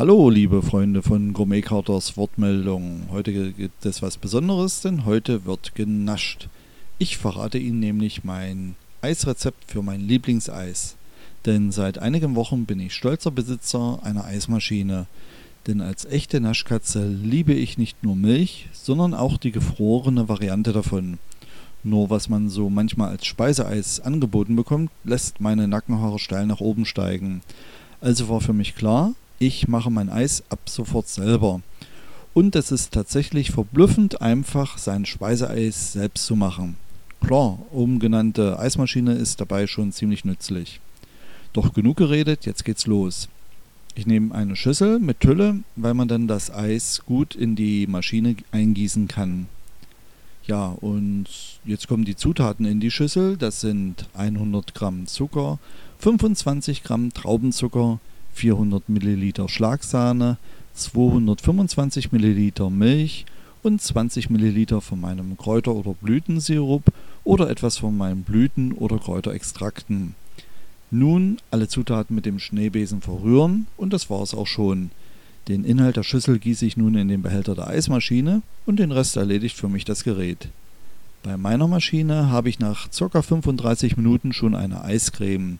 [0.00, 3.08] Hallo, liebe Freunde von Gourmet Carters Wortmeldung.
[3.10, 6.48] Heute gibt es was Besonderes, denn heute wird genascht.
[6.96, 10.96] Ich verrate Ihnen nämlich mein Eisrezept für mein Lieblingseis.
[11.44, 15.06] Denn seit einigen Wochen bin ich stolzer Besitzer einer Eismaschine.
[15.66, 21.18] Denn als echte Naschkatze liebe ich nicht nur Milch, sondern auch die gefrorene Variante davon.
[21.84, 26.86] Nur was man so manchmal als Speiseeis angeboten bekommt, lässt meine Nackenhaare steil nach oben
[26.86, 27.42] steigen.
[28.00, 31.62] Also war für mich klar, ich mache mein Eis ab sofort selber.
[32.34, 36.76] Und es ist tatsächlich verblüffend einfach, sein Speiseeis selbst zu machen.
[37.20, 40.80] Klar, oben genannte Eismaschine ist dabei schon ziemlich nützlich.
[41.54, 43.28] Doch genug geredet, jetzt geht's los.
[43.94, 48.36] Ich nehme eine Schüssel mit Tülle, weil man dann das Eis gut in die Maschine
[48.52, 49.46] eingießen kann.
[50.46, 51.26] Ja, und
[51.64, 53.36] jetzt kommen die Zutaten in die Schüssel.
[53.36, 55.58] Das sind 100 Gramm Zucker,
[55.98, 58.00] 25 Gramm Traubenzucker,
[58.40, 60.38] 400 Milliliter Schlagsahne,
[60.72, 63.26] 225 Milliliter Milch
[63.62, 66.84] und 20 Milliliter von meinem Kräuter- oder Blütensirup
[67.22, 70.14] oder etwas von meinen Blüten- oder Kräuterextrakten.
[70.90, 74.90] Nun alle Zutaten mit dem Schneebesen verrühren und das war es auch schon.
[75.46, 79.18] Den Inhalt der Schüssel gieße ich nun in den Behälter der Eismaschine und den Rest
[79.18, 80.48] erledigt für mich das Gerät.
[81.22, 83.20] Bei meiner Maschine habe ich nach ca.
[83.20, 85.58] 35 Minuten schon eine Eiscreme.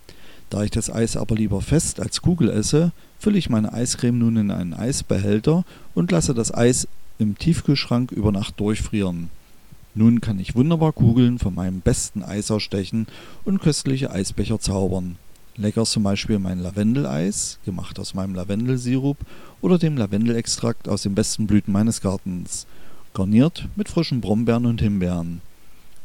[0.50, 4.36] Da ich das Eis aber lieber fest als Kugel esse, fülle ich meine Eiscreme nun
[4.36, 9.30] in einen Eisbehälter und lasse das Eis im Tiefkühlschrank über Nacht durchfrieren.
[9.94, 13.06] Nun kann ich wunderbar Kugeln von meinem besten Eis ausstechen
[13.44, 15.16] und köstliche Eisbecher zaubern.
[15.56, 19.18] Lecker zum Beispiel mein Lavendeleis, gemacht aus meinem Lavendelsirup
[19.60, 22.66] oder dem Lavendelextrakt aus den besten Blüten meines Gartens,
[23.14, 25.42] garniert mit frischen Brombeeren und Himbeeren.